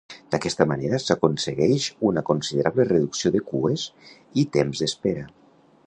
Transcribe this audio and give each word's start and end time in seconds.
D'aquesta 0.35 0.65
manera 0.69 0.99
s'aconsegueix 1.03 1.85
una 2.11 2.23
considerable 2.31 2.87
reducció 2.91 3.33
de 3.37 3.43
cues 3.53 3.85
i 4.45 4.49
temps 4.57 4.85
d'espera. 4.85 5.29